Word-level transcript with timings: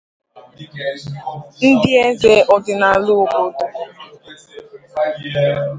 ndị 1.69 1.87
eze 2.05 2.33
ọdịnala 2.55 3.09
obodo 3.21 3.63